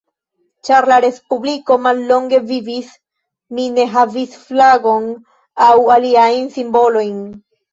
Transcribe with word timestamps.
Ĉar 0.67 0.85
la 0.91 0.95
respubliko 1.03 1.77
mallonge 1.87 2.39
vivis, 2.53 2.89
ĝi 3.59 3.67
ne 3.75 3.87
havis 3.97 4.35
flagon 4.49 5.07
aŭ 5.67 5.71
aliajn 5.99 6.53
simbolojn. 6.57 7.17